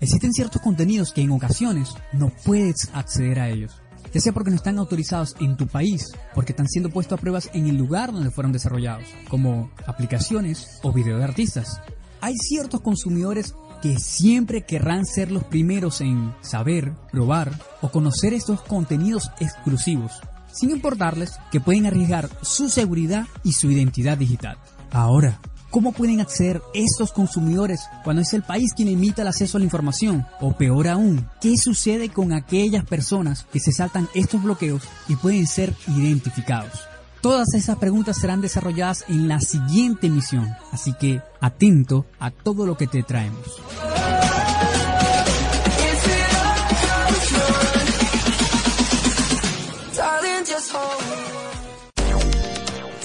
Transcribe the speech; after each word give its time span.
Existen 0.00 0.32
ciertos 0.34 0.60
contenidos 0.60 1.12
que 1.12 1.22
en 1.22 1.30
ocasiones 1.30 1.94
no 2.12 2.30
puedes 2.44 2.90
acceder 2.92 3.40
a 3.40 3.48
ellos, 3.48 3.80
ya 4.12 4.20
sea 4.20 4.32
porque 4.34 4.50
no 4.50 4.56
están 4.56 4.78
autorizados 4.78 5.36
en 5.40 5.56
tu 5.56 5.66
país, 5.66 6.12
porque 6.34 6.52
están 6.52 6.68
siendo 6.68 6.90
puestos 6.90 7.18
a 7.18 7.20
pruebas 7.20 7.48
en 7.54 7.66
el 7.68 7.76
lugar 7.78 8.12
donde 8.12 8.30
fueron 8.30 8.52
desarrollados, 8.52 9.06
como 9.30 9.70
aplicaciones 9.86 10.80
o 10.82 10.92
videos 10.92 11.20
de 11.20 11.24
artistas. 11.24 11.80
Hay 12.24 12.38
ciertos 12.38 12.80
consumidores 12.80 13.54
que 13.82 13.98
siempre 13.98 14.62
querrán 14.62 15.04
ser 15.04 15.30
los 15.30 15.44
primeros 15.44 16.00
en 16.00 16.34
saber, 16.40 16.94
probar 17.12 17.52
o 17.82 17.90
conocer 17.90 18.32
estos 18.32 18.62
contenidos 18.62 19.30
exclusivos, 19.40 20.12
sin 20.50 20.70
importarles 20.70 21.34
que 21.52 21.60
pueden 21.60 21.84
arriesgar 21.84 22.30
su 22.40 22.70
seguridad 22.70 23.26
y 23.42 23.52
su 23.52 23.70
identidad 23.70 24.16
digital. 24.16 24.56
Ahora, 24.90 25.38
¿Cómo 25.68 25.90
pueden 25.90 26.20
acceder 26.20 26.62
estos 26.72 27.10
consumidores 27.10 27.80
cuando 28.04 28.22
es 28.22 28.32
el 28.32 28.44
país 28.44 28.72
quien 28.74 28.86
limita 28.86 29.22
el 29.22 29.28
acceso 29.28 29.56
a 29.56 29.58
la 29.58 29.64
información? 29.64 30.24
O 30.40 30.56
peor 30.56 30.86
aún, 30.86 31.28
¿qué 31.40 31.56
sucede 31.56 32.10
con 32.10 32.32
aquellas 32.32 32.84
personas 32.84 33.44
que 33.52 33.58
se 33.58 33.72
saltan 33.72 34.08
estos 34.14 34.40
bloqueos 34.40 34.84
y 35.08 35.16
pueden 35.16 35.48
ser 35.48 35.74
identificados? 35.88 36.93
Todas 37.24 37.54
esas 37.54 37.78
preguntas 37.78 38.18
serán 38.18 38.42
desarrolladas 38.42 39.06
en 39.08 39.28
la 39.28 39.40
siguiente 39.40 40.08
emisión, 40.08 40.46
así 40.72 40.92
que 40.92 41.22
atento 41.40 42.04
a 42.18 42.30
todo 42.30 42.66
lo 42.66 42.76
que 42.76 42.86
te 42.86 43.02
traemos. 43.02 43.62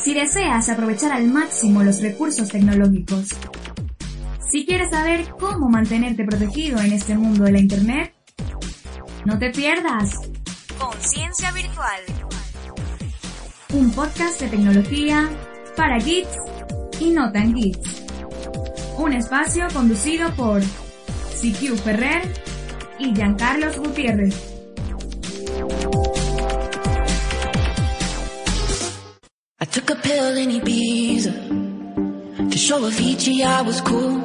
Si 0.04 0.14
deseas 0.14 0.68
aprovechar 0.68 1.14
al 1.14 1.30
máximo 1.30 1.82
los 1.82 2.02
recursos 2.02 2.50
tecnológicos, 2.50 3.30
si 4.52 4.66
quieres 4.66 4.90
saber 4.90 5.30
cómo 5.40 5.70
mantenerte 5.70 6.26
protegido 6.26 6.78
en 6.82 6.92
este 6.92 7.16
mundo 7.16 7.46
de 7.46 7.54
la 7.54 7.60
Internet, 7.60 8.14
no 9.24 9.40
te 9.40 9.52
pierdas 9.52 10.20
Conciencia 10.78 11.54
Virtual, 11.54 12.02
un 13.74 13.92
podcast 13.92 14.42
de 14.42 14.48
tecnología 14.48 15.30
para 15.76 16.00
geeks 16.00 16.36
y 17.00 17.12
no 17.12 17.32
tan 17.32 17.54
geeks. 17.54 18.04
Un 18.98 19.14
espacio 19.14 19.68
conducido 19.72 20.32
por 20.32 20.62
CQ 20.62 21.78
Ferrer 21.84 22.22
y 22.98 23.14
Giancarlos 23.14 23.78
Gutiérrez. 23.78 24.36
I 29.62 29.66
took 29.66 29.92
a 29.92 29.96
pill 29.96 30.38
in 30.38 30.52
Ibiza 30.52 32.50
to 32.50 32.58
show 32.58 32.80
Avicii 32.80 33.44
I 33.44 33.62
was 33.62 33.82
cool. 33.82 34.24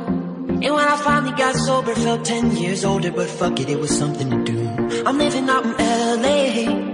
And 0.49 0.73
when 0.73 0.89
I 0.89 0.97
finally 0.97 1.33
got 1.37 1.55
sober, 1.57 1.95
felt 1.95 2.25
10 2.25 2.57
years 2.57 2.85
older, 2.85 3.11
but 3.11 3.29
fuck 3.29 3.61
it, 3.61 3.69
it 3.69 3.79
was 3.79 3.91
something 3.91 4.31
to 4.31 4.45
do. 4.45 5.05
I'm 5.05 5.19
living 5.19 5.51
out 5.51 5.67
in 5.67 5.75
LA. 5.77 6.94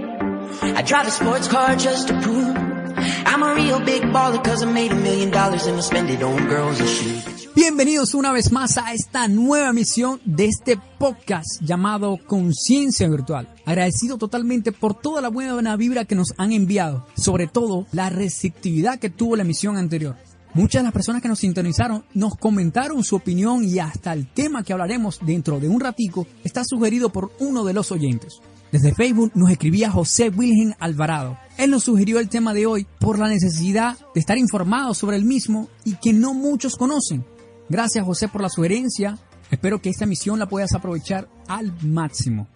Bienvenidos 7.55 8.15
una 8.15 8.31
vez 8.31 8.51
más 8.51 8.79
a 8.79 8.91
esta 8.91 9.27
nueva 9.27 9.69
emisión 9.69 10.19
de 10.25 10.45
este 10.45 10.79
podcast 10.97 11.61
llamado 11.61 12.17
Conciencia 12.25 13.07
Virtual. 13.07 13.47
Agradecido 13.63 14.17
totalmente 14.17 14.71
por 14.71 14.99
toda 14.99 15.21
la 15.21 15.29
buena 15.29 15.75
vibra 15.75 16.05
que 16.05 16.15
nos 16.15 16.33
han 16.37 16.51
enviado, 16.51 17.05
sobre 17.15 17.45
todo 17.45 17.85
la 17.91 18.09
receptividad 18.09 18.97
que 18.97 19.11
tuvo 19.11 19.35
la 19.35 19.43
emisión 19.43 19.77
anterior. 19.77 20.15
Muchas 20.55 20.81
de 20.81 20.85
las 20.85 20.93
personas 20.93 21.21
que 21.21 21.27
nos 21.27 21.39
sintonizaron 21.39 22.05
nos 22.15 22.35
comentaron 22.35 23.03
su 23.03 23.17
opinión 23.17 23.63
y 23.63 23.77
hasta 23.77 24.13
el 24.13 24.27
tema 24.27 24.63
que 24.63 24.73
hablaremos 24.73 25.19
dentro 25.21 25.59
de 25.59 25.69
un 25.69 25.79
ratico 25.79 26.25
está 26.43 26.65
sugerido 26.65 27.09
por 27.09 27.31
uno 27.39 27.63
de 27.65 27.73
los 27.73 27.91
oyentes. 27.91 28.41
Desde 28.71 28.95
Facebook 28.95 29.33
nos 29.35 29.51
escribía 29.51 29.91
José 29.91 30.29
Wilhelm 30.29 30.73
Alvarado. 30.79 31.37
Él 31.57 31.71
nos 31.71 31.83
sugirió 31.83 32.19
el 32.19 32.29
tema 32.29 32.53
de 32.53 32.65
hoy 32.65 32.87
por 32.99 33.19
la 33.19 33.27
necesidad 33.27 33.97
de 34.13 34.19
estar 34.21 34.37
informados 34.37 34.97
sobre 34.97 35.17
el 35.17 35.25
mismo 35.25 35.67
y 35.83 35.95
que 35.95 36.13
no 36.13 36.33
muchos 36.33 36.77
conocen. 36.77 37.25
Gracias 37.67 38.05
José 38.05 38.29
por 38.29 38.41
la 38.41 38.49
sugerencia. 38.49 39.17
Espero 39.49 39.81
que 39.81 39.89
esta 39.89 40.05
misión 40.05 40.39
la 40.39 40.47
puedas 40.47 40.73
aprovechar 40.73 41.27
al 41.49 41.73
máximo. 41.81 42.47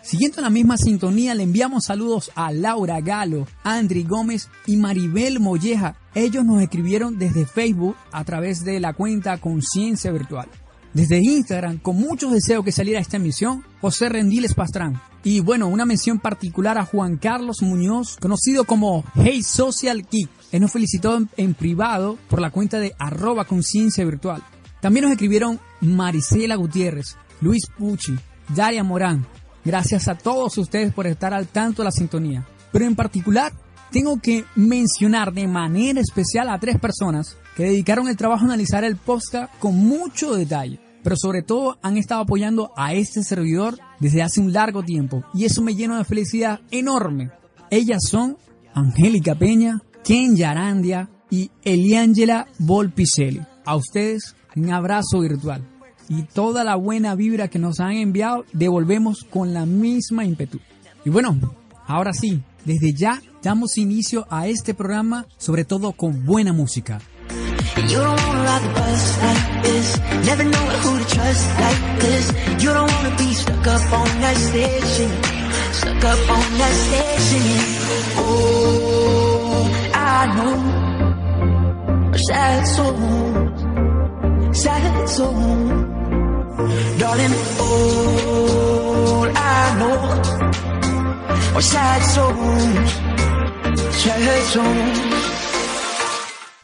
Siguiendo 0.00 0.38
en 0.38 0.44
la 0.44 0.50
misma 0.50 0.78
sintonía, 0.78 1.34
le 1.34 1.42
enviamos 1.42 1.84
saludos 1.84 2.30
a 2.34 2.50
Laura 2.50 3.02
Galo, 3.02 3.46
Andri 3.62 4.04
Gómez 4.04 4.48
y 4.64 4.78
Maribel 4.78 5.38
Molleja. 5.38 5.98
Ellos 6.14 6.46
nos 6.46 6.62
escribieron 6.62 7.18
desde 7.18 7.44
Facebook 7.44 7.94
a 8.10 8.24
través 8.24 8.64
de 8.64 8.80
la 8.80 8.94
cuenta 8.94 9.36
Conciencia 9.36 10.10
Virtual. 10.12 10.48
Desde 10.94 11.18
Instagram, 11.18 11.76
con 11.78 11.96
muchos 11.96 12.32
deseos 12.32 12.64
que 12.64 12.72
saliera 12.72 13.00
esta 13.00 13.18
emisión, 13.18 13.62
José 13.82 14.08
Rendiles 14.08 14.54
Pastrán. 14.54 14.98
Y 15.24 15.40
bueno, 15.40 15.68
una 15.68 15.84
mención 15.84 16.20
particular 16.20 16.78
a 16.78 16.84
Juan 16.84 17.16
Carlos 17.16 17.62
Muñoz, 17.62 18.16
conocido 18.18 18.64
como 18.64 19.04
Hey 19.14 19.42
Social 19.42 20.06
Geek. 20.10 20.30
Él 20.52 20.62
nos 20.62 20.72
felicitó 20.72 21.20
en, 21.36 21.54
privado 21.54 22.18
por 22.28 22.40
la 22.40 22.50
cuenta 22.50 22.78
de 22.78 22.94
arroba 22.98 23.44
conciencia 23.44 24.04
virtual. 24.04 24.42
También 24.80 25.04
nos 25.04 25.12
escribieron 25.12 25.58
Marisela 25.80 26.54
Gutiérrez, 26.54 27.16
Luis 27.40 27.66
Pucci, 27.76 28.16
Daria 28.54 28.84
Morán. 28.84 29.26
Gracias 29.64 30.08
a 30.08 30.16
todos 30.16 30.56
ustedes 30.56 30.94
por 30.94 31.06
estar 31.06 31.34
al 31.34 31.48
tanto 31.48 31.82
de 31.82 31.86
la 31.86 31.92
sintonía. 31.92 32.46
Pero 32.72 32.86
en 32.86 32.94
particular, 32.94 33.52
tengo 33.90 34.20
que 34.20 34.44
mencionar 34.54 35.32
de 35.32 35.48
manera 35.48 36.00
especial 36.00 36.48
a 36.48 36.58
tres 36.58 36.78
personas 36.78 37.36
que 37.56 37.64
dedicaron 37.64 38.08
el 38.08 38.16
trabajo 38.16 38.42
a 38.42 38.46
analizar 38.46 38.84
el 38.84 38.96
podcast 38.96 39.52
con 39.58 39.76
mucho 39.76 40.36
detalle. 40.36 40.78
Pero 41.02 41.16
sobre 41.16 41.42
todo 41.42 41.78
han 41.82 41.96
estado 41.96 42.22
apoyando 42.22 42.72
a 42.76 42.94
este 42.94 43.22
servidor 43.22 43.78
desde 44.00 44.22
hace 44.22 44.40
un 44.40 44.52
largo 44.52 44.82
tiempo. 44.82 45.24
Y 45.34 45.44
eso 45.44 45.62
me 45.62 45.74
llena 45.74 45.98
de 45.98 46.04
felicidad 46.04 46.60
enorme. 46.70 47.30
Ellas 47.70 48.02
son 48.08 48.36
Angélica 48.74 49.34
Peña, 49.34 49.80
Ken 50.04 50.36
Yarandia 50.36 51.08
y 51.30 51.50
Eliangela 51.62 52.46
Volpicelli. 52.58 53.40
A 53.64 53.76
ustedes 53.76 54.34
un 54.56 54.70
abrazo 54.72 55.20
virtual. 55.20 55.62
Y 56.08 56.22
toda 56.22 56.64
la 56.64 56.76
buena 56.76 57.14
vibra 57.14 57.48
que 57.48 57.58
nos 57.58 57.80
han 57.80 57.92
enviado 57.92 58.44
devolvemos 58.52 59.24
con 59.24 59.52
la 59.52 59.66
misma 59.66 60.24
ímpetu. 60.24 60.58
Y 61.04 61.10
bueno, 61.10 61.38
ahora 61.86 62.12
sí, 62.12 62.42
desde 62.64 62.92
ya 62.94 63.20
damos 63.42 63.76
inicio 63.76 64.26
a 64.30 64.48
este 64.48 64.74
programa, 64.74 65.26
sobre 65.36 65.64
todo 65.64 65.92
con 65.92 66.24
buena 66.24 66.52
música. 66.52 67.00
You 67.86 67.98
don't 67.98 68.20
wanna 68.26 68.42
ride 68.42 68.62
the 68.62 68.72
bus 68.74 69.22
like 69.22 69.62
this. 69.62 69.98
Never 70.26 70.42
know 70.42 70.66
who 70.82 70.98
to 70.98 71.04
trust 71.14 71.44
like 71.60 72.00
this. 72.00 72.24
You 72.62 72.70
don't 72.74 72.90
wanna 72.90 73.14
be 73.16 73.32
stuck 73.32 73.66
up 73.68 73.92
on 73.92 74.08
that 74.20 74.36
station. 74.36 75.10
Stuck 75.72 76.04
up 76.12 76.22
on 76.36 76.58
that 76.58 76.74
station. 76.86 77.44
Oh, 78.18 79.70
I 79.94 80.26
know. 80.36 80.58
Sad 82.26 82.66
souls. 82.66 83.60
Sad 84.58 85.08
souls. 85.08 85.86
Darling, 86.98 87.34
all 87.60 89.28
I 89.54 89.62
know. 89.78 89.98
Are 91.56 91.62
sad 91.62 92.02
souls. 92.14 92.90
Sad 94.02 94.42
souls. 94.52 95.47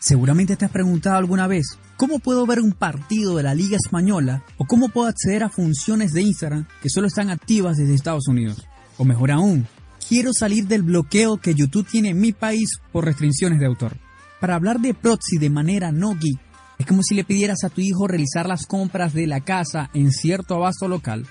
Seguramente 0.04 0.54
te 0.56 0.66
has 0.66 0.70
preguntado 0.70 1.16
alguna 1.16 1.47
vez, 1.47 1.78
¿cómo 1.97 2.19
puedo 2.19 2.44
ver 2.44 2.60
un 2.60 2.72
partido 2.72 3.38
de 3.38 3.42
la 3.42 3.54
Liga 3.54 3.78
Española 3.82 4.44
o 4.58 4.67
cómo 4.67 4.90
puedo 4.90 5.08
acceder 5.08 5.43
a 5.43 5.49
funciones 5.49 6.12
de 6.12 6.20
Instagram 6.20 6.67
que 6.82 6.90
solo 6.90 7.06
están 7.06 7.31
activas 7.31 7.79
desde 7.79 7.94
Estados 7.94 8.29
Unidos? 8.29 8.69
O 8.99 9.06
mejor 9.06 9.31
aún, 9.31 9.67
quiero 10.06 10.34
salir 10.34 10.67
del 10.67 10.82
bloqueo 10.82 11.38
que 11.38 11.55
YouTube 11.55 11.88
tiene 11.90 12.11
en 12.11 12.20
mi 12.20 12.32
país 12.32 12.69
por 12.93 13.06
restricciones 13.06 13.61
de 13.61 13.64
autor. 13.64 13.96
Para 14.40 14.56
hablar 14.56 14.79
de 14.79 14.93
proxy 14.93 15.38
de 15.38 15.49
manera 15.49 15.90
no 15.90 16.14
geek, 16.14 16.38
es 16.79 16.84
como 16.84 17.02
si 17.02 17.14
le 17.14 17.25
pidieras 17.25 17.64
a 17.64 17.70
tu 17.70 17.81
hijo 17.81 18.06
realizar 18.06 18.46
las 18.46 18.67
compras 18.67 19.14
de 19.14 19.26
la 19.26 19.40
casa 19.40 19.88
en 19.94 20.12
cierto 20.12 20.56
abasto 20.56 20.87
local. 20.87 21.26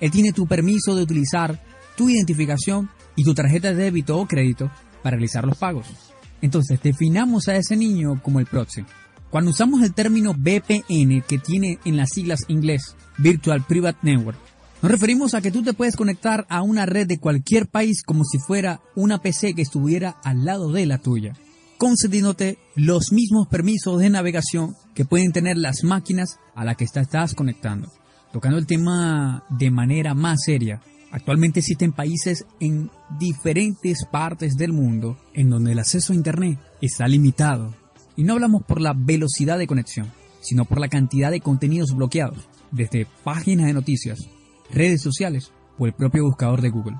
Él 0.00 0.10
tiene 0.10 0.32
tu 0.32 0.48
permiso 0.48 0.96
de 0.96 1.04
utilizar 1.04 1.62
tu 1.96 2.08
identificación 2.08 2.90
y 3.14 3.22
tu 3.22 3.34
tarjeta 3.34 3.68
de 3.68 3.84
débito 3.84 4.18
o 4.18 4.26
crédito 4.26 4.68
para 5.04 5.14
realizar 5.14 5.44
los 5.44 5.56
pagos. 5.58 6.15
Entonces 6.42 6.80
definamos 6.82 7.48
a 7.48 7.56
ese 7.56 7.76
niño 7.76 8.20
como 8.22 8.40
el 8.40 8.46
proxy. 8.46 8.84
Cuando 9.30 9.50
usamos 9.50 9.82
el 9.82 9.94
término 9.94 10.32
VPN 10.34 11.22
que 11.26 11.38
tiene 11.38 11.78
en 11.84 11.96
las 11.96 12.10
siglas 12.10 12.40
inglés 12.48 12.96
Virtual 13.18 13.64
Private 13.66 13.98
Network, 14.02 14.38
nos 14.82 14.92
referimos 14.92 15.34
a 15.34 15.40
que 15.40 15.50
tú 15.50 15.62
te 15.62 15.72
puedes 15.72 15.96
conectar 15.96 16.46
a 16.48 16.62
una 16.62 16.86
red 16.86 17.06
de 17.06 17.18
cualquier 17.18 17.66
país 17.66 18.02
como 18.02 18.24
si 18.24 18.38
fuera 18.38 18.80
una 18.94 19.18
PC 19.18 19.54
que 19.54 19.62
estuviera 19.62 20.16
al 20.22 20.44
lado 20.44 20.70
de 20.70 20.86
la 20.86 20.98
tuya. 20.98 21.32
concediéndote 21.78 22.58
los 22.74 23.12
mismos 23.12 23.48
permisos 23.48 23.98
de 23.98 24.08
navegación 24.08 24.74
que 24.94 25.04
pueden 25.04 25.32
tener 25.32 25.58
las 25.58 25.84
máquinas 25.84 26.38
a 26.54 26.64
las 26.64 26.76
que 26.76 26.84
estás 26.84 27.34
conectando. 27.34 27.92
Tocando 28.32 28.58
el 28.58 28.66
tema 28.66 29.44
de 29.50 29.70
manera 29.70 30.14
más 30.14 30.38
seria, 30.44 30.80
actualmente 31.10 31.60
existen 31.60 31.92
países 31.92 32.46
en 32.60 32.90
diferentes 33.18 34.04
partes 34.10 34.56
del 34.56 34.72
mundo 34.72 35.18
en 35.34 35.50
donde 35.50 35.72
el 35.72 35.78
acceso 35.78 36.12
a 36.12 36.16
Internet 36.16 36.58
está 36.80 37.08
limitado. 37.08 37.74
Y 38.16 38.24
no 38.24 38.34
hablamos 38.34 38.62
por 38.64 38.80
la 38.80 38.94
velocidad 38.94 39.58
de 39.58 39.66
conexión, 39.66 40.10
sino 40.40 40.64
por 40.64 40.80
la 40.80 40.88
cantidad 40.88 41.30
de 41.30 41.40
contenidos 41.40 41.94
bloqueados, 41.94 42.48
desde 42.70 43.06
páginas 43.24 43.66
de 43.66 43.74
noticias, 43.74 44.28
redes 44.72 45.02
sociales 45.02 45.52
o 45.78 45.86
el 45.86 45.92
propio 45.92 46.24
buscador 46.24 46.62
de 46.62 46.70
Google. 46.70 46.96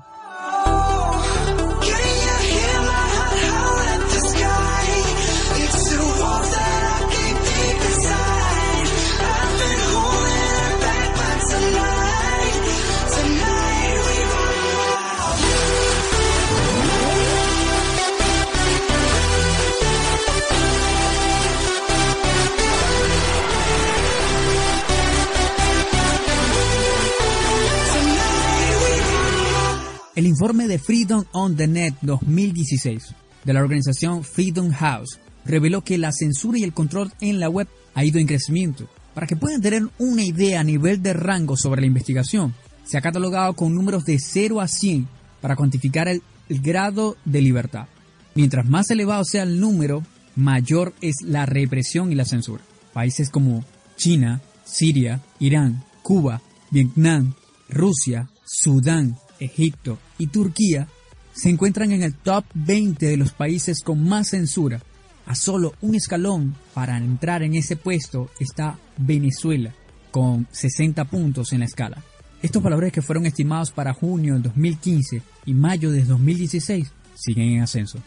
Informe 30.47 30.69
de 30.69 30.79
Freedom 30.79 31.25
on 31.33 31.57
the 31.57 31.67
Net 31.67 31.95
2016 32.03 33.13
de 33.43 33.53
la 33.53 33.59
organización 33.59 34.23
Freedom 34.23 34.71
House 34.71 35.19
reveló 35.43 35.83
que 35.83 35.97
la 35.97 36.13
censura 36.13 36.57
y 36.57 36.63
el 36.63 36.71
control 36.71 37.11
en 37.19 37.41
la 37.41 37.49
web 37.49 37.67
ha 37.93 38.05
ido 38.05 38.17
en 38.17 38.27
crecimiento. 38.27 38.87
Para 39.13 39.27
que 39.27 39.35
puedan 39.35 39.61
tener 39.61 39.83
una 39.97 40.23
idea 40.23 40.61
a 40.61 40.63
nivel 40.63 41.03
de 41.03 41.11
rango 41.11 41.57
sobre 41.57 41.81
la 41.81 41.87
investigación, 41.87 42.55
se 42.85 42.97
ha 42.97 43.01
catalogado 43.01 43.55
con 43.55 43.75
números 43.75 44.05
de 44.05 44.19
0 44.19 44.61
a 44.61 44.69
100 44.69 45.09
para 45.41 45.57
cuantificar 45.57 46.07
el, 46.07 46.21
el 46.47 46.61
grado 46.61 47.17
de 47.25 47.41
libertad. 47.41 47.87
Mientras 48.33 48.65
más 48.69 48.89
elevado 48.89 49.25
sea 49.25 49.43
el 49.43 49.59
número, 49.59 50.03
mayor 50.37 50.93
es 51.01 51.15
la 51.25 51.45
represión 51.45 52.09
y 52.09 52.15
la 52.15 52.23
censura. 52.23 52.63
Países 52.93 53.29
como 53.29 53.65
China, 53.97 54.39
Siria, 54.63 55.19
Irán, 55.39 55.83
Cuba, 56.03 56.41
Vietnam, 56.71 57.33
Rusia, 57.67 58.29
Sudán, 58.45 59.17
Egipto 59.41 59.99
y 60.17 60.27
Turquía 60.27 60.87
se 61.33 61.49
encuentran 61.49 61.91
en 61.91 62.03
el 62.03 62.15
top 62.15 62.45
20 62.55 63.05
de 63.05 63.17
los 63.17 63.31
países 63.31 63.81
con 63.83 64.07
más 64.07 64.29
censura. 64.29 64.81
A 65.25 65.35
solo 65.35 65.73
un 65.81 65.95
escalón 65.95 66.55
para 66.73 66.97
entrar 66.97 67.43
en 67.43 67.53
ese 67.53 67.75
puesto 67.75 68.31
está 68.39 68.79
Venezuela, 68.97 69.73
con 70.11 70.47
60 70.51 71.05
puntos 71.05 71.53
en 71.53 71.59
la 71.59 71.65
escala. 71.65 72.03
Estos 72.41 72.63
valores 72.63 72.93
que 72.93 73.01
fueron 73.01 73.25
estimados 73.25 73.71
para 73.71 73.93
junio 73.93 74.33
del 74.33 74.43
2015 74.43 75.21
y 75.45 75.53
mayo 75.53 75.91
de 75.91 76.05
2016 76.05 76.91
siguen 77.15 77.49
en 77.49 77.61
ascenso. 77.61 77.99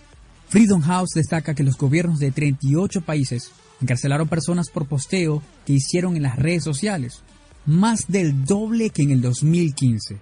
Freedom 0.49 0.81
House 0.81 1.11
destaca 1.15 1.55
que 1.55 1.63
los 1.63 1.77
gobiernos 1.77 2.19
de 2.19 2.33
38 2.33 3.03
países 3.03 3.53
encarcelaron 3.81 4.29
personas 4.29 4.71
por 4.71 4.87
posteo 4.87 5.43
que 5.67 5.75
hicieron 5.75 6.17
en 6.17 6.23
las 6.23 6.37
redes 6.37 6.65
sociales, 6.65 7.23
más 7.67 8.07
del 8.09 8.45
doble 8.45 8.91
que 8.91 9.03
en 9.03 9.11
el 9.11 9.21
2015. 9.21 10.19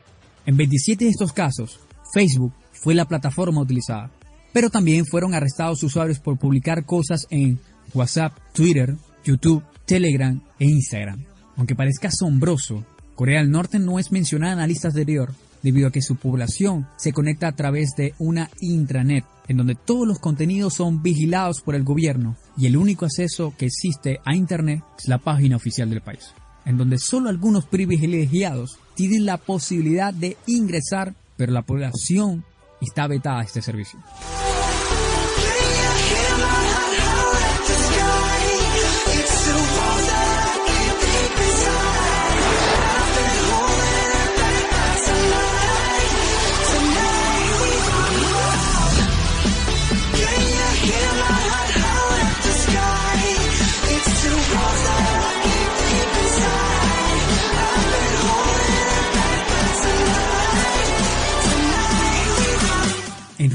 En 0.48 0.56
27 0.56 1.04
de 1.04 1.10
estos 1.10 1.34
casos, 1.34 1.78
Facebook 2.14 2.54
fue 2.72 2.94
la 2.94 3.04
plataforma 3.04 3.60
utilizada, 3.60 4.10
pero 4.50 4.70
también 4.70 5.04
fueron 5.04 5.34
arrestados 5.34 5.82
usuarios 5.82 6.20
por 6.20 6.38
publicar 6.38 6.86
cosas 6.86 7.26
en 7.28 7.60
WhatsApp, 7.92 8.32
Twitter, 8.54 8.96
YouTube, 9.22 9.62
Telegram 9.84 10.40
e 10.58 10.64
Instagram. 10.64 11.22
Aunque 11.56 11.74
parezca 11.74 12.08
asombroso, 12.08 12.86
Corea 13.14 13.40
del 13.40 13.50
Norte 13.50 13.78
no 13.78 13.98
es 13.98 14.10
mencionada 14.10 14.54
en 14.54 14.58
la 14.60 14.66
lista 14.66 14.88
anterior 14.88 15.34
debido 15.62 15.88
a 15.88 15.92
que 15.92 16.00
su 16.00 16.16
población 16.16 16.86
se 16.96 17.12
conecta 17.12 17.48
a 17.48 17.54
través 17.54 17.90
de 17.98 18.14
una 18.18 18.48
intranet, 18.62 19.26
en 19.48 19.58
donde 19.58 19.74
todos 19.74 20.08
los 20.08 20.18
contenidos 20.18 20.72
son 20.72 21.02
vigilados 21.02 21.60
por 21.60 21.74
el 21.74 21.84
gobierno 21.84 22.38
y 22.56 22.64
el 22.64 22.78
único 22.78 23.04
acceso 23.04 23.52
que 23.58 23.66
existe 23.66 24.18
a 24.24 24.34
Internet 24.34 24.82
es 24.98 25.08
la 25.08 25.18
página 25.18 25.56
oficial 25.56 25.90
del 25.90 26.00
país 26.00 26.32
en 26.68 26.76
donde 26.76 26.98
solo 26.98 27.30
algunos 27.30 27.64
privilegiados 27.64 28.78
tienen 28.94 29.24
la 29.24 29.38
posibilidad 29.38 30.12
de 30.12 30.36
ingresar, 30.46 31.14
pero 31.36 31.50
la 31.50 31.62
población 31.62 32.44
está 32.80 33.06
vetada 33.06 33.40
a 33.40 33.44
este 33.44 33.62
servicio. 33.62 33.98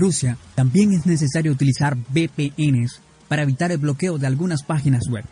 Rusia 0.04 0.38
también 0.54 0.92
es 0.92 1.06
necesario 1.06 1.54
utilizar 1.54 1.96
VPNs 1.96 3.00
para 3.30 3.44
evitar 3.44 3.72
el 3.72 3.78
bloqueo 3.78 4.18
de 4.18 4.28
algunas 4.28 4.62
páginas 4.62 5.04
web. 5.10 5.24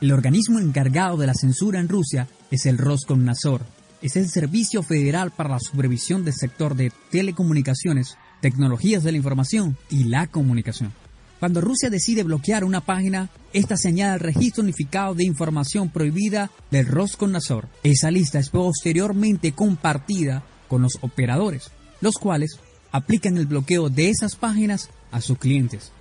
El 0.00 0.10
organismo 0.10 0.58
encargado 0.58 1.16
de 1.16 1.28
la 1.28 1.34
censura 1.34 1.78
en 1.78 1.88
Rusia 1.88 2.26
es 2.50 2.66
el 2.66 2.76
Roskomnadzor. 2.76 3.64
Es 4.02 4.16
el 4.16 4.28
Servicio 4.28 4.82
Federal 4.82 5.30
para 5.30 5.50
la 5.50 5.60
Supervisión 5.60 6.24
del 6.24 6.34
Sector 6.34 6.74
de 6.74 6.90
Telecomunicaciones, 7.12 8.16
Tecnologías 8.40 9.04
de 9.04 9.12
la 9.12 9.18
Información 9.18 9.76
y 9.90 10.02
la 10.02 10.26
Comunicación. 10.26 10.92
Cuando 11.38 11.60
Rusia 11.60 11.88
decide 11.88 12.24
bloquear 12.24 12.64
una 12.64 12.80
página, 12.80 13.30
esta 13.52 13.76
se 13.76 13.88
añade 13.90 14.14
al 14.14 14.20
registro 14.20 14.64
unificado 14.64 15.14
de 15.14 15.24
información 15.24 15.88
prohibida 15.88 16.50
del 16.72 16.86
Roskomnadzor. 16.88 17.68
Esa 17.84 18.10
lista 18.10 18.40
es 18.40 18.50
posteriormente 18.50 19.52
compartida 19.52 20.42
con 20.66 20.82
los 20.82 20.98
operadores, 21.00 21.70
los 22.00 22.16
cuales 22.16 22.58
aplican 22.96 23.36
el 23.36 23.46
bloqueo 23.46 23.90
de 23.90 24.08
esas 24.08 24.36
páginas 24.36 24.88
a 25.10 25.20
sus 25.20 25.38
clientes. 25.38 25.92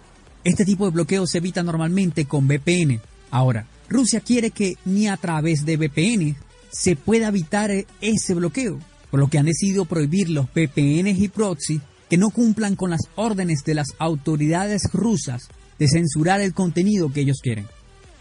Este 0.45 0.63
tipo 0.63 0.86
de 0.86 0.92
bloqueo 0.92 1.27
se 1.27 1.39
evita 1.39 1.62
normalmente 1.62 2.25
con 2.25 2.47
VPN. 2.47 3.01
Ahora, 3.31 3.68
Rusia 3.89 4.21
quiere 4.21 4.51
que 4.51 4.77
ni 4.86 5.07
a 5.07 5.18
través 5.18 5.65
de 5.65 5.75
VPN 5.75 6.38
se 6.71 6.95
pueda 6.95 7.27
evitar 7.27 7.71
ese 8.00 8.33
bloqueo, 8.33 8.80
por 9.11 9.19
lo 9.19 9.28
que 9.28 9.37
han 9.37 9.45
decidido 9.45 9.85
prohibir 9.85 10.30
los 10.30 10.47
VPNs 10.47 11.19
y 11.19 11.28
proxy 11.28 11.81
que 12.09 12.18
no 12.18 12.30
cumplan 12.30 12.75
con 12.75 12.92
las 12.92 13.02
órdenes 13.16 13.64
de 13.66 13.73
las 13.73 13.87
autoridades 13.97 14.83
rusas 14.94 15.49
de 15.78 15.90
censurar 15.90 16.40
el 16.40 16.54
contenido 16.54 17.11
que 17.11 17.21
ellos 17.21 17.40
quieren. 17.42 17.68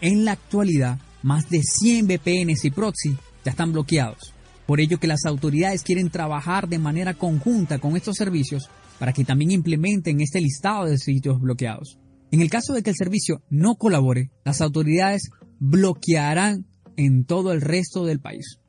En 0.01 0.25
la 0.25 0.33
actualidad, 0.33 0.99
más 1.23 1.49
de 1.49 1.61
100 1.63 2.07
VPNs 2.07 2.65
y 2.65 2.71
proxy 2.71 3.17
ya 3.45 3.51
están 3.51 3.71
bloqueados. 3.71 4.34
Por 4.65 4.79
ello 4.79 4.99
que 4.99 5.07
las 5.07 5.25
autoridades 5.25 5.83
quieren 5.83 6.09
trabajar 6.09 6.67
de 6.67 6.79
manera 6.79 7.13
conjunta 7.13 7.79
con 7.79 7.95
estos 7.95 8.17
servicios 8.17 8.69
para 8.99 9.13
que 9.13 9.25
también 9.25 9.51
implementen 9.51 10.21
este 10.21 10.41
listado 10.41 10.85
de 10.85 10.97
sitios 10.97 11.39
bloqueados. 11.39 11.99
En 12.31 12.41
el 12.41 12.49
caso 12.49 12.73
de 12.73 12.81
que 12.81 12.89
el 12.89 12.95
servicio 12.95 13.41
no 13.49 13.75
colabore, 13.75 14.31
las 14.43 14.61
autoridades 14.61 15.29
bloquearán 15.59 16.65
en 16.97 17.25
todo 17.25 17.51
el 17.51 17.61
resto 17.61 18.05
del 18.05 18.19
país. 18.19 18.59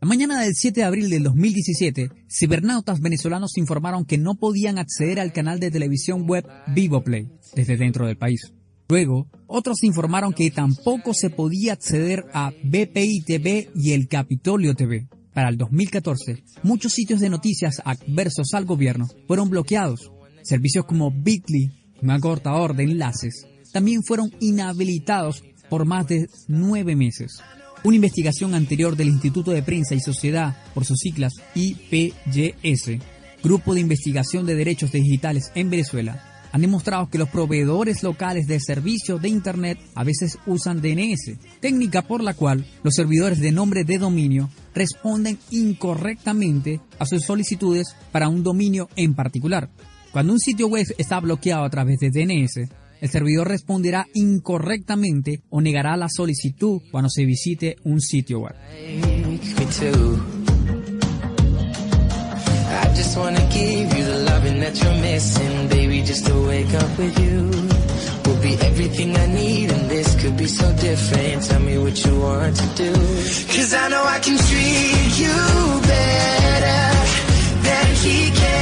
La 0.00 0.08
mañana 0.08 0.42
del 0.42 0.54
7 0.54 0.80
de 0.80 0.86
abril 0.86 1.08
del 1.08 1.22
2017, 1.22 2.10
cibernautas 2.28 3.00
venezolanos 3.00 3.56
informaron 3.56 4.04
que 4.04 4.18
no 4.18 4.34
podían 4.34 4.78
acceder 4.78 5.18
al 5.18 5.32
canal 5.32 5.58
de 5.58 5.70
televisión 5.70 6.28
web 6.28 6.46
VivoPlay 6.68 7.28
desde 7.54 7.76
dentro 7.76 8.06
del 8.06 8.18
país. 8.18 8.52
Luego, 8.88 9.28
otros 9.46 9.82
informaron 9.82 10.32
que 10.32 10.50
tampoco 10.50 11.14
se 11.14 11.30
podía 11.30 11.72
acceder 11.72 12.26
a 12.32 12.52
BPI 12.62 13.22
TV 13.26 13.70
y 13.74 13.92
el 13.92 14.06
Capitolio 14.06 14.74
TV. 14.74 15.08
Para 15.36 15.50
el 15.50 15.58
2014, 15.58 16.42
muchos 16.62 16.92
sitios 16.92 17.20
de 17.20 17.28
noticias 17.28 17.82
adversos 17.84 18.54
al 18.54 18.64
gobierno 18.64 19.06
fueron 19.26 19.50
bloqueados. 19.50 20.10
Servicios 20.42 20.86
como 20.86 21.10
Bitly, 21.10 21.72
un 22.00 22.10
acortador 22.10 22.74
de 22.74 22.84
enlaces, 22.84 23.46
también 23.70 24.02
fueron 24.02 24.32
inhabilitados 24.40 25.44
por 25.68 25.84
más 25.84 26.06
de 26.06 26.30
nueve 26.48 26.96
meses. 26.96 27.42
Una 27.84 27.96
investigación 27.96 28.54
anterior 28.54 28.96
del 28.96 29.08
Instituto 29.08 29.50
de 29.50 29.62
Prensa 29.62 29.94
y 29.94 30.00
Sociedad, 30.00 30.56
por 30.72 30.86
sus 30.86 31.00
siglas 31.00 31.34
IPYS, 31.54 32.98
Grupo 33.42 33.74
de 33.74 33.80
Investigación 33.80 34.46
de 34.46 34.54
Derechos 34.54 34.92
Digitales 34.92 35.52
en 35.54 35.68
Venezuela, 35.68 36.35
han 36.56 36.62
demostrado 36.62 37.10
que 37.10 37.18
los 37.18 37.28
proveedores 37.28 38.02
locales 38.02 38.46
de 38.46 38.58
servicios 38.60 39.20
de 39.20 39.28
Internet 39.28 39.78
a 39.94 40.04
veces 40.04 40.38
usan 40.46 40.80
DNS, 40.80 41.36
técnica 41.60 42.00
por 42.00 42.22
la 42.22 42.32
cual 42.32 42.66
los 42.82 42.94
servidores 42.94 43.40
de 43.40 43.52
nombre 43.52 43.84
de 43.84 43.98
dominio 43.98 44.48
responden 44.74 45.38
incorrectamente 45.50 46.80
a 46.98 47.04
sus 47.04 47.24
solicitudes 47.24 47.94
para 48.10 48.30
un 48.30 48.42
dominio 48.42 48.88
en 48.96 49.14
particular. 49.14 49.68
Cuando 50.12 50.32
un 50.32 50.38
sitio 50.38 50.68
web 50.68 50.86
está 50.96 51.20
bloqueado 51.20 51.62
a 51.62 51.68
través 51.68 51.98
de 51.98 52.10
DNS, 52.10 52.70
el 53.02 53.10
servidor 53.10 53.48
responderá 53.48 54.06
incorrectamente 54.14 55.42
o 55.50 55.60
negará 55.60 55.94
la 55.98 56.08
solicitud 56.08 56.80
cuando 56.90 57.10
se 57.10 57.26
visite 57.26 57.76
un 57.84 58.00
sitio 58.00 58.38
web. 58.38 58.54
Just 62.96 63.18
wanna 63.18 63.46
give 63.52 63.94
you 63.96 64.04
the 64.04 64.18
loving 64.30 64.58
that 64.60 64.74
you're 64.82 65.00
missing, 65.02 65.68
baby. 65.68 66.02
Just 66.02 66.26
to 66.26 66.34
wake 66.48 66.72
up 66.72 66.98
with 66.98 67.18
you 67.20 67.50
will 68.24 68.40
be 68.42 68.54
everything 68.68 69.14
I 69.14 69.26
need, 69.26 69.70
and 69.70 69.90
this 69.90 70.08
could 70.20 70.36
be 70.36 70.46
so 70.46 70.66
different. 70.76 71.44
Tell 71.44 71.60
me 71.60 71.76
what 71.76 71.96
you 72.04 72.18
want 72.18 72.56
to 72.56 72.66
do. 72.84 72.92
Cause 73.54 73.74
I 73.74 73.88
know 73.88 74.02
I 74.02 74.18
can 74.20 74.38
treat 74.48 75.12
you 75.24 75.36
better 75.92 76.82
than 77.66 77.86
he 78.02 78.30
can. 78.30 78.55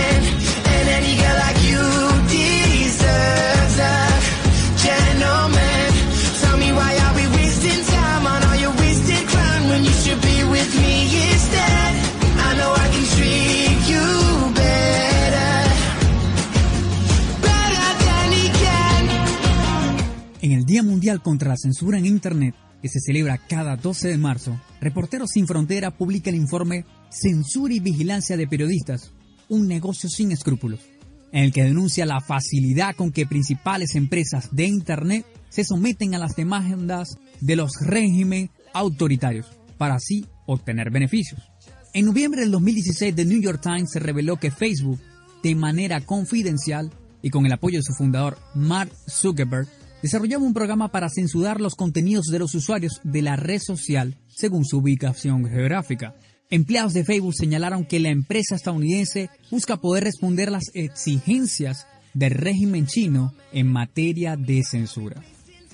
Contra 21.22 21.50
la 21.50 21.56
Censura 21.56 21.98
en 21.98 22.06
Internet, 22.06 22.54
que 22.82 22.88
se 22.88 23.00
celebra 23.00 23.38
cada 23.38 23.76
12 23.76 24.08
de 24.08 24.18
marzo, 24.18 24.60
Reporteros 24.80 25.30
Sin 25.30 25.46
Frontera 25.46 25.90
publica 25.90 26.30
el 26.30 26.36
informe 26.36 26.84
Censura 27.10 27.72
y 27.74 27.80
Vigilancia 27.80 28.36
de 28.36 28.46
Periodistas, 28.46 29.12
un 29.48 29.68
negocio 29.68 30.08
sin 30.08 30.32
escrúpulos, 30.32 30.80
en 31.32 31.44
el 31.44 31.52
que 31.52 31.64
denuncia 31.64 32.06
la 32.06 32.20
facilidad 32.20 32.94
con 32.94 33.10
que 33.10 33.26
principales 33.26 33.94
empresas 33.94 34.48
de 34.52 34.66
Internet 34.66 35.24
se 35.48 35.64
someten 35.64 36.14
a 36.14 36.18
las 36.18 36.36
demandas 36.36 37.16
de 37.40 37.56
los 37.56 37.72
regímenes 37.80 38.50
autoritarios 38.72 39.46
para 39.78 39.94
así 39.94 40.26
obtener 40.46 40.90
beneficios. 40.90 41.40
En 41.92 42.06
noviembre 42.06 42.40
del 42.40 42.50
2016, 42.50 43.14
The 43.14 43.24
New 43.24 43.40
York 43.40 43.60
Times 43.62 43.92
se 43.92 44.00
reveló 44.00 44.36
que 44.36 44.50
Facebook, 44.50 44.98
de 45.42 45.54
manera 45.54 46.00
confidencial 46.00 46.90
y 47.22 47.30
con 47.30 47.46
el 47.46 47.52
apoyo 47.52 47.78
de 47.78 47.84
su 47.84 47.94
fundador 47.94 48.36
Mark 48.54 48.90
Zuckerberg, 49.08 49.68
desarrollaba 50.04 50.44
un 50.44 50.52
programa 50.52 50.88
para 50.88 51.08
censurar 51.08 51.62
los 51.62 51.76
contenidos 51.76 52.26
de 52.26 52.38
los 52.38 52.54
usuarios 52.54 53.00
de 53.04 53.22
la 53.22 53.36
red 53.36 53.58
social 53.58 54.18
según 54.28 54.66
su 54.66 54.76
ubicación 54.76 55.48
geográfica. 55.48 56.14
Empleados 56.50 56.92
de 56.92 57.04
Facebook 57.04 57.32
señalaron 57.32 57.86
que 57.86 58.00
la 58.00 58.10
empresa 58.10 58.54
estadounidense 58.54 59.30
busca 59.50 59.78
poder 59.78 60.04
responder 60.04 60.52
las 60.52 60.64
exigencias 60.74 61.86
del 62.12 62.32
régimen 62.32 62.86
chino 62.86 63.32
en 63.50 63.66
materia 63.66 64.36
de 64.36 64.62
censura. 64.62 65.22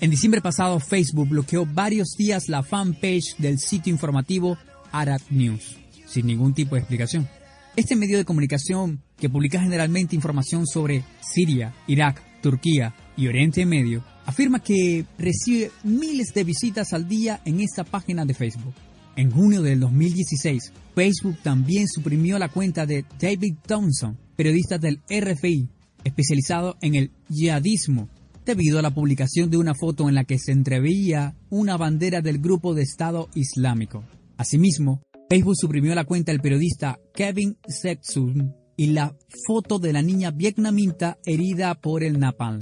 En 0.01 0.11
diciembre 0.13 0.41
pasado, 0.41 0.79
Facebook 0.79 1.31
bloqueó 1.31 1.67
varios 1.67 2.11
días 2.17 2.49
la 2.49 2.63
fanpage 2.63 3.35
del 3.39 3.59
sitio 3.59 3.93
informativo 3.93 4.57
Arab 4.93 5.23
News, 5.31 5.77
sin 6.07 6.29
ningún 6.29 6.55
tipo 6.55 6.77
de 6.77 6.83
explicación. 6.83 7.29
Este 7.75 7.97
medio 7.97 8.17
de 8.17 8.25
comunicación, 8.25 9.03
que 9.19 9.29
publica 9.29 9.61
generalmente 9.61 10.15
información 10.15 10.69
sobre 10.69 11.03
Siria, 11.21 11.75
Irak, 11.89 12.23
Turquía 12.41 12.95
y 13.17 13.27
Oriente 13.27 13.67
Medio, 13.67 14.05
afirma 14.27 14.63
que 14.63 15.05
recibe 15.19 15.71
miles 15.85 16.33
de 16.35 16.45
visitas 16.45 16.93
al 16.93 17.09
día 17.09 17.41
en 17.45 17.61
esta 17.61 17.85
página 17.85 18.25
de 18.25 18.35
Facebook. 18.35 18.75
En 19.17 19.31
junio 19.31 19.63
del 19.63 19.81
2016, 19.81 20.73
Facebook 20.95 21.37
también 21.43 21.87
suprimió 21.89 22.39
la 22.39 22.49
cuenta 22.49 22.87
de 22.87 23.05
David 23.21 23.57
Thompson, 23.67 24.17
periodista 24.37 24.79
del 24.79 25.01
RFI, 25.09 25.69
especializado 26.05 26.77
en 26.81 26.95
el 26.95 27.11
yihadismo, 27.29 28.09
debido 28.47 28.79
a 28.79 28.83
la 28.83 28.95
publicación 28.95 29.51
de 29.51 29.59
una 29.59 29.75
foto 29.75 30.09
en 30.09 30.15
la 30.15 30.25
que 30.25 30.39
se 30.39 30.53
entreveía 30.53 31.37
una 31.51 31.77
bandera 31.77 32.21
del 32.21 32.39
grupo 32.39 32.75
de 32.75 32.83
Estado 32.83 33.29
Islámico. 33.35 34.05
Asimismo, 34.37 35.03
Facebook 35.29 35.57
suprimió 35.57 35.95
la 35.95 36.05
cuenta 36.05 36.33
del 36.33 36.41
periodista 36.41 36.99
Kevin 37.15 37.59
Sexun 37.69 38.55
y 38.77 38.87
la 38.87 39.15
foto 39.47 39.79
de 39.79 39.93
la 39.93 40.03
niña 40.03 40.31
vietnamita 40.31 41.19
herida 41.27 41.75
por 41.75 42.03
el 42.03 42.19
napalm. 42.19 42.61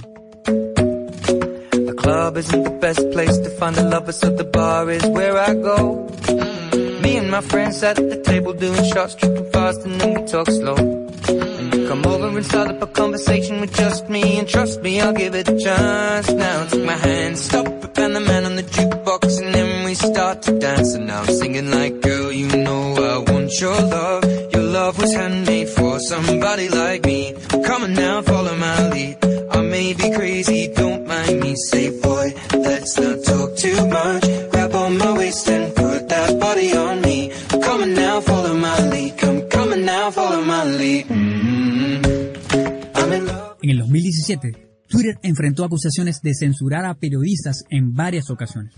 Club 2.09 2.37
isn't 2.37 2.63
the 2.63 2.71
best 2.71 3.11
place 3.11 3.37
to 3.37 3.51
find 3.51 3.77
a 3.77 3.83
lover, 3.87 4.11
so 4.11 4.31
the 4.31 4.43
bar 4.43 4.89
is 4.89 5.05
where 5.05 5.37
I 5.37 5.53
go. 5.53 6.09
Me 7.03 7.17
and 7.17 7.29
my 7.29 7.41
friends 7.41 7.83
at 7.83 7.97
the 7.97 8.19
table 8.23 8.51
doing 8.53 8.83
shots, 8.91 9.13
tripping 9.13 9.47
fast, 9.51 9.85
and 9.85 10.01
then 10.01 10.15
we 10.15 10.21
talk 10.25 10.47
slow. 10.47 10.75
And 11.59 11.87
come 11.87 12.03
over 12.07 12.35
and 12.35 12.43
start 12.43 12.69
up 12.71 12.81
a 12.81 12.87
conversation 12.87 13.61
with 13.61 13.75
just 13.75 14.09
me, 14.09 14.39
and 14.39 14.47
trust 14.49 14.81
me, 14.81 14.99
I'll 14.99 15.13
give 15.13 15.35
it 15.35 15.49
a 15.49 15.57
chance. 15.59 16.31
Now 16.31 16.65
take 16.65 16.83
my 16.83 16.97
hand, 16.97 17.37
stop 17.37 17.67
and 17.99 18.15
the 18.15 18.21
man 18.21 18.45
on 18.45 18.55
the 18.55 18.63
jukebox, 18.63 19.41
and 19.41 19.53
then 19.53 19.85
we 19.85 19.93
start 19.93 20.41
to 20.43 20.57
dance. 20.57 20.95
And 20.95 21.05
now 21.05 21.21
I'm 21.21 21.27
singing 21.27 21.69
like, 21.69 22.01
girl, 22.01 22.31
you 22.31 22.47
know 22.65 22.83
I 23.13 23.31
want 23.31 23.51
your 23.61 23.79
love. 23.97 24.23
Your 24.53 24.63
love 24.63 24.97
was 24.99 25.13
handmade 25.13 25.69
for 25.69 25.99
somebody 25.99 26.69
like 26.69 27.05
me. 27.05 27.18
En 43.69 43.75
el 43.75 43.81
2017, 43.81 44.51
Twitter 44.87 45.19
enfrentó 45.21 45.63
acusaciones 45.63 46.21
de 46.23 46.33
censurar 46.33 46.85
a 46.85 46.95
periodistas 46.95 47.65
en 47.69 47.93
varias 47.93 48.31
ocasiones. 48.31 48.73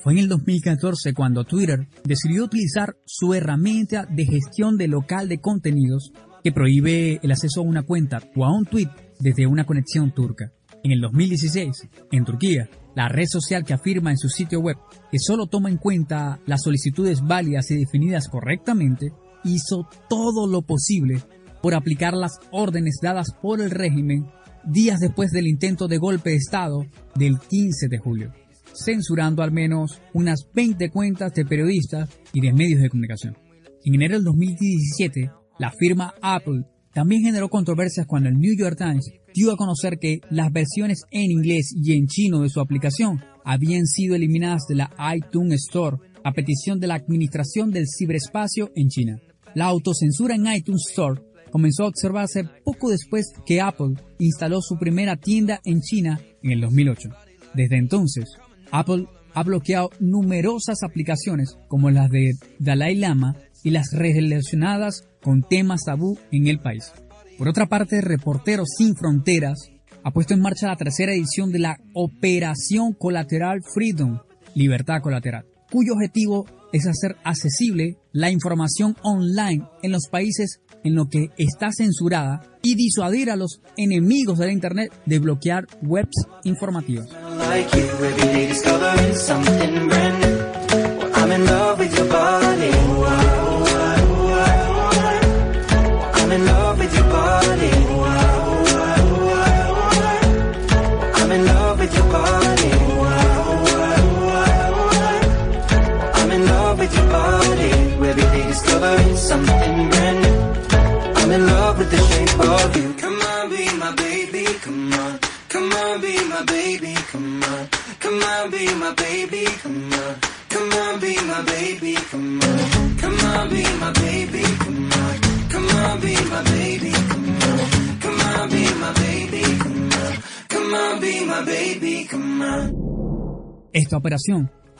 Fue 0.00 0.12
en 0.12 0.20
el 0.20 0.28
2014 0.28 1.12
cuando 1.12 1.42
Twitter 1.42 1.88
decidió 2.04 2.44
utilizar 2.44 2.94
su 3.04 3.34
herramienta 3.34 4.06
de 4.08 4.26
gestión 4.26 4.76
de 4.76 4.86
local 4.86 5.28
de 5.28 5.40
contenidos 5.40 6.12
que 6.44 6.52
prohíbe 6.52 7.18
el 7.20 7.32
acceso 7.32 7.62
a 7.62 7.64
una 7.64 7.82
cuenta 7.82 8.22
o 8.36 8.44
a 8.44 8.56
un 8.56 8.64
tweet 8.64 8.86
desde 9.18 9.48
una 9.48 9.66
conexión 9.66 10.14
turca. 10.14 10.52
En 10.84 10.92
el 10.92 11.00
2016, 11.00 11.88
en 12.12 12.24
Turquía, 12.24 12.70
la 12.94 13.08
red 13.08 13.26
social 13.26 13.64
que 13.64 13.74
afirma 13.74 14.12
en 14.12 14.18
su 14.18 14.28
sitio 14.28 14.60
web 14.60 14.76
que 15.10 15.18
solo 15.18 15.48
toma 15.48 15.68
en 15.68 15.78
cuenta 15.78 16.38
las 16.46 16.62
solicitudes 16.62 17.22
válidas 17.22 17.72
y 17.72 17.76
definidas 17.78 18.28
correctamente, 18.28 19.08
hizo 19.42 19.88
todo 20.08 20.46
lo 20.46 20.62
posible 20.62 21.24
por 21.62 21.74
aplicar 21.74 22.14
las 22.14 22.38
órdenes 22.50 22.98
dadas 23.02 23.28
por 23.40 23.60
el 23.60 23.70
régimen 23.70 24.26
días 24.64 25.00
después 25.00 25.30
del 25.30 25.46
intento 25.46 25.88
de 25.88 25.98
golpe 25.98 26.30
de 26.30 26.36
Estado 26.36 26.86
del 27.14 27.38
15 27.38 27.88
de 27.88 27.98
julio, 27.98 28.32
censurando 28.74 29.42
al 29.42 29.52
menos 29.52 30.00
unas 30.12 30.46
20 30.54 30.90
cuentas 30.90 31.32
de 31.34 31.44
periodistas 31.44 32.08
y 32.32 32.40
de 32.40 32.52
medios 32.52 32.80
de 32.80 32.90
comunicación. 32.90 33.36
En 33.84 33.94
enero 33.94 34.16
del 34.16 34.24
2017, 34.24 35.30
la 35.58 35.72
firma 35.72 36.14
Apple 36.20 36.64
también 36.92 37.22
generó 37.22 37.48
controversias 37.48 38.06
cuando 38.06 38.28
el 38.28 38.38
New 38.38 38.56
York 38.56 38.76
Times 38.76 39.10
dio 39.34 39.52
a 39.52 39.56
conocer 39.56 39.98
que 39.98 40.20
las 40.30 40.52
versiones 40.52 41.02
en 41.10 41.30
inglés 41.30 41.72
y 41.74 41.92
en 41.92 42.06
chino 42.06 42.40
de 42.40 42.48
su 42.48 42.60
aplicación 42.60 43.22
habían 43.44 43.86
sido 43.86 44.16
eliminadas 44.16 44.62
de 44.68 44.74
la 44.74 44.90
iTunes 45.14 45.62
Store 45.68 45.98
a 46.24 46.32
petición 46.32 46.80
de 46.80 46.88
la 46.88 46.96
Administración 46.96 47.70
del 47.70 47.86
Ciberespacio 47.86 48.70
en 48.74 48.88
China. 48.88 49.20
La 49.54 49.66
autocensura 49.66 50.34
en 50.34 50.46
iTunes 50.52 50.86
Store 50.90 51.22
comenzó 51.50 51.84
a 51.84 51.88
observarse 51.88 52.44
poco 52.64 52.90
después 52.90 53.26
que 53.46 53.60
Apple 53.60 53.94
instaló 54.18 54.60
su 54.60 54.76
primera 54.76 55.16
tienda 55.16 55.60
en 55.64 55.80
China 55.80 56.20
en 56.42 56.52
el 56.52 56.60
2008. 56.60 57.08
Desde 57.54 57.76
entonces, 57.76 58.24
Apple 58.70 59.06
ha 59.34 59.42
bloqueado 59.42 59.90
numerosas 60.00 60.82
aplicaciones 60.82 61.56
como 61.68 61.90
las 61.90 62.10
de 62.10 62.32
Dalai 62.58 62.96
Lama 62.96 63.36
y 63.62 63.70
las 63.70 63.92
relacionadas 63.92 65.08
con 65.22 65.42
temas 65.42 65.82
tabú 65.84 66.18
en 66.32 66.46
el 66.46 66.60
país. 66.60 66.92
Por 67.36 67.48
otra 67.48 67.66
parte, 67.66 68.00
Reporteros 68.00 68.68
Sin 68.76 68.96
Fronteras 68.96 69.70
ha 70.02 70.10
puesto 70.10 70.34
en 70.34 70.40
marcha 70.40 70.66
la 70.66 70.76
tercera 70.76 71.12
edición 71.12 71.52
de 71.52 71.60
la 71.60 71.76
Operación 71.94 72.94
Colateral 72.94 73.60
Freedom, 73.74 74.20
Libertad 74.54 75.00
Colateral, 75.02 75.44
cuyo 75.70 75.92
objetivo 75.94 76.46
es 76.72 76.86
hacer 76.86 77.16
accesible 77.24 77.96
la 78.12 78.30
información 78.30 78.96
online 79.02 79.66
en 79.82 79.92
los 79.92 80.08
países 80.10 80.60
en 80.84 80.94
los 80.94 81.08
que 81.08 81.30
está 81.38 81.70
censurada 81.72 82.42
y 82.62 82.74
disuadir 82.74 83.30
a 83.30 83.36
los 83.36 83.60
enemigos 83.76 84.38
de 84.38 84.46
la 84.46 84.52
Internet 84.52 84.92
de 85.06 85.18
bloquear 85.18 85.66
webs 85.82 86.26
informativas. 86.44 87.08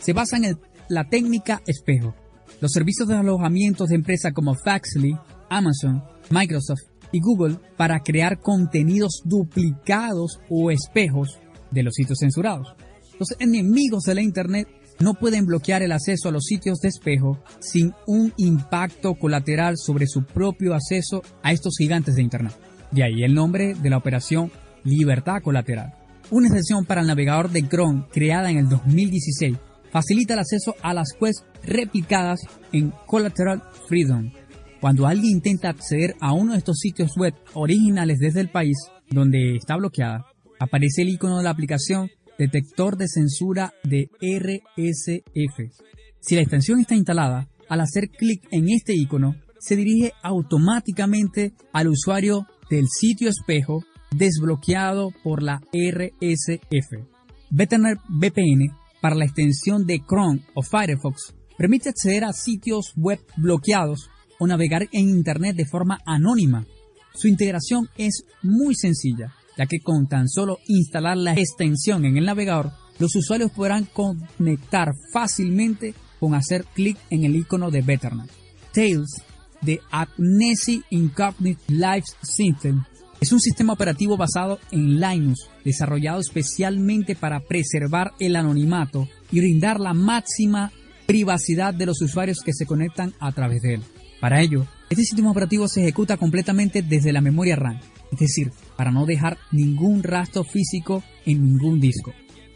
Se 0.00 0.12
basa 0.12 0.36
en 0.36 0.58
la 0.88 1.08
técnica 1.08 1.62
espejo. 1.66 2.14
Los 2.60 2.72
servicios 2.72 3.08
de 3.08 3.16
alojamiento 3.16 3.84
de 3.86 3.94
empresas 3.94 4.32
como 4.32 4.54
Faxly, 4.54 5.16
Amazon, 5.48 6.02
Microsoft 6.30 6.82
y 7.12 7.20
Google 7.20 7.56
para 7.76 8.00
crear 8.00 8.40
contenidos 8.40 9.22
duplicados 9.24 10.40
o 10.50 10.70
espejos 10.70 11.38
de 11.70 11.82
los 11.82 11.94
sitios 11.94 12.18
censurados. 12.20 12.74
Los 13.18 13.34
enemigos 13.38 14.04
de 14.04 14.14
la 14.14 14.22
Internet 14.22 14.68
no 15.00 15.14
pueden 15.14 15.46
bloquear 15.46 15.82
el 15.82 15.92
acceso 15.92 16.28
a 16.28 16.32
los 16.32 16.44
sitios 16.44 16.78
de 16.80 16.88
espejo 16.88 17.38
sin 17.60 17.92
un 18.06 18.32
impacto 18.36 19.14
colateral 19.14 19.76
sobre 19.76 20.06
su 20.06 20.24
propio 20.24 20.74
acceso 20.74 21.22
a 21.42 21.52
estos 21.52 21.74
gigantes 21.78 22.16
de 22.16 22.22
Internet. 22.22 22.52
De 22.90 23.04
ahí 23.04 23.22
el 23.22 23.34
nombre 23.34 23.74
de 23.74 23.90
la 23.90 23.98
operación 23.98 24.50
Libertad 24.84 25.42
Colateral. 25.42 25.97
Una 26.30 26.48
extensión 26.48 26.84
para 26.84 27.00
el 27.00 27.06
navegador 27.06 27.50
de 27.50 27.66
Chrome 27.66 28.04
creada 28.12 28.50
en 28.50 28.58
el 28.58 28.68
2016 28.68 29.56
facilita 29.90 30.34
el 30.34 30.40
acceso 30.40 30.74
a 30.82 30.92
las 30.92 31.16
webs 31.18 31.42
replicadas 31.64 32.40
en 32.70 32.92
Collateral 33.06 33.62
Freedom. 33.88 34.30
Cuando 34.78 35.06
alguien 35.06 35.36
intenta 35.36 35.70
acceder 35.70 36.16
a 36.20 36.34
uno 36.34 36.52
de 36.52 36.58
estos 36.58 36.78
sitios 36.80 37.12
web 37.16 37.34
originales 37.54 38.18
desde 38.18 38.40
el 38.40 38.50
país 38.50 38.76
donde 39.08 39.56
está 39.56 39.76
bloqueada, 39.76 40.26
aparece 40.60 41.00
el 41.00 41.08
icono 41.08 41.38
de 41.38 41.44
la 41.44 41.50
aplicación 41.50 42.10
Detector 42.38 42.98
de 42.98 43.08
Censura 43.08 43.72
de 43.82 44.10
RSF. 44.20 45.72
Si 46.20 46.34
la 46.34 46.42
extensión 46.42 46.78
está 46.78 46.94
instalada, 46.94 47.48
al 47.70 47.80
hacer 47.80 48.10
clic 48.10 48.46
en 48.50 48.68
este 48.68 48.94
icono, 48.94 49.34
se 49.58 49.76
dirige 49.76 50.12
automáticamente 50.22 51.54
al 51.72 51.88
usuario 51.88 52.46
del 52.70 52.86
sitio 52.88 53.30
espejo 53.30 53.82
desbloqueado 54.10 55.12
por 55.22 55.42
la 55.42 55.60
RSF. 55.72 57.06
Betternet 57.50 57.98
VPN 58.08 58.76
para 59.00 59.16
la 59.16 59.24
extensión 59.24 59.86
de 59.86 60.00
Chrome 60.00 60.40
o 60.54 60.62
Firefox 60.62 61.34
permite 61.56 61.88
acceder 61.88 62.24
a 62.24 62.32
sitios 62.32 62.92
web 62.96 63.20
bloqueados 63.36 64.10
o 64.38 64.46
navegar 64.46 64.88
en 64.92 65.08
Internet 65.08 65.56
de 65.56 65.66
forma 65.66 65.98
anónima. 66.06 66.66
Su 67.14 67.26
integración 67.28 67.88
es 67.96 68.24
muy 68.42 68.74
sencilla, 68.74 69.34
ya 69.56 69.66
que 69.66 69.80
con 69.80 70.06
tan 70.06 70.28
solo 70.28 70.58
instalar 70.68 71.16
la 71.16 71.34
extensión 71.34 72.04
en 72.04 72.16
el 72.16 72.26
navegador, 72.26 72.72
los 72.98 73.14
usuarios 73.16 73.50
podrán 73.50 73.86
conectar 73.86 74.92
fácilmente 75.12 75.94
con 76.20 76.34
hacer 76.34 76.64
clic 76.74 76.96
en 77.10 77.24
el 77.24 77.36
icono 77.36 77.70
de 77.70 77.82
Betternet. 77.82 78.30
Tails 78.72 79.22
de 79.62 79.80
Amnesia 79.90 80.80
Incognito 80.90 81.60
Life 81.68 82.06
System 82.22 82.84
es 83.20 83.32
un 83.32 83.40
sistema 83.40 83.72
operativo 83.72 84.16
basado 84.16 84.60
en 84.70 85.00
Linux, 85.00 85.48
desarrollado 85.64 86.20
especialmente 86.20 87.16
para 87.16 87.40
preservar 87.40 88.12
el 88.20 88.36
anonimato 88.36 89.08
y 89.32 89.40
brindar 89.40 89.80
la 89.80 89.92
máxima 89.92 90.72
privacidad 91.06 91.74
de 91.74 91.86
los 91.86 92.00
usuarios 92.00 92.40
que 92.44 92.52
se 92.52 92.66
conectan 92.66 93.14
a 93.18 93.32
través 93.32 93.62
de 93.62 93.74
él. 93.74 93.82
Para 94.20 94.40
ello, 94.40 94.66
este 94.90 95.02
sistema 95.02 95.30
operativo 95.30 95.68
se 95.68 95.82
ejecuta 95.82 96.16
completamente 96.16 96.82
desde 96.82 97.12
la 97.12 97.20
memoria 97.20 97.56
RAM, 97.56 97.80
es 98.12 98.18
decir, 98.18 98.52
para 98.76 98.90
no 98.90 99.06
dejar 99.06 99.38
ningún 99.52 100.02
rastro 100.02 100.44
físico 100.44 101.02
en 101.24 101.42
ningún 101.42 101.80
disco. 101.80 102.12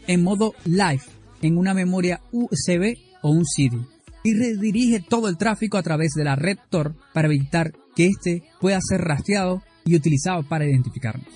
En 0.07 0.23
modo 0.23 0.53
live, 0.65 1.03
en 1.41 1.57
una 1.57 1.73
memoria 1.73 2.21
USB 2.31 2.95
o 3.21 3.31
un 3.31 3.45
CD. 3.45 3.77
Y 4.23 4.33
redirige 4.33 5.01
todo 5.01 5.27
el 5.27 5.37
tráfico 5.37 5.77
a 5.77 5.83
través 5.83 6.13
de 6.15 6.23
la 6.23 6.35
red 6.35 6.57
Tor 6.69 6.95
para 7.13 7.27
evitar 7.27 7.73
que 7.95 8.07
éste 8.07 8.43
pueda 8.61 8.79
ser 8.81 9.01
rastreado 9.01 9.61
y 9.85 9.95
utilizado 9.95 10.43
para 10.43 10.65
identificarnos. 10.65 11.27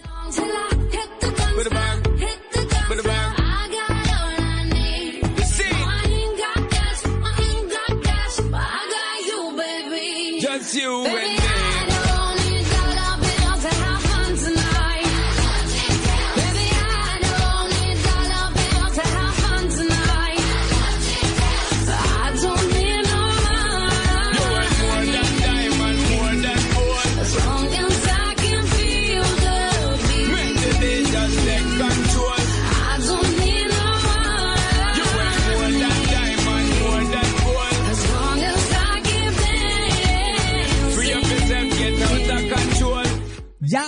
Till 10.77 11.16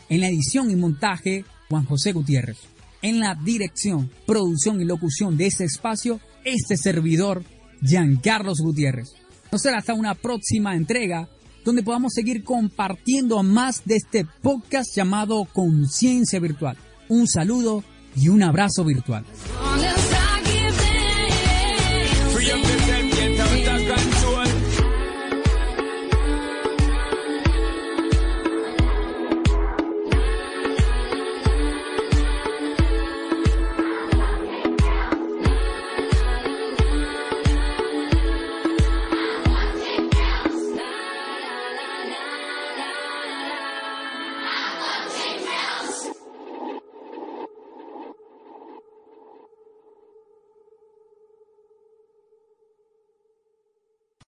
En 0.07 0.21
la 0.21 0.27
edición 0.27 0.69
y 0.69 0.75
montaje, 0.75 1.45
Juan 1.67 1.85
José 1.85 2.11
Gutiérrez. 2.11 2.59
En 3.01 3.19
la 3.19 3.33
dirección, 3.33 4.11
producción 4.27 4.79
y 4.81 4.85
locución 4.85 5.35
de 5.35 5.47
este 5.47 5.63
espacio, 5.63 6.19
este 6.45 6.77
servidor, 6.77 7.43
Giancarlos 7.81 8.59
Gutiérrez. 8.59 9.15
No 9.51 9.57
será 9.57 9.79
hasta 9.79 9.93
una 9.93 10.15
próxima 10.15 10.75
entrega 10.75 11.27
donde 11.65 11.83
podamos 11.83 12.13
seguir 12.13 12.43
compartiendo 12.43 13.43
más 13.43 13.83
de 13.83 13.97
este 13.97 14.25
podcast 14.41 14.95
llamado 14.95 15.45
Conciencia 15.45 16.39
Virtual. 16.39 16.77
Un 17.09 17.27
saludo 17.27 17.83
y 18.15 18.29
un 18.29 18.43
abrazo 18.43 18.85
virtual. 18.85 19.25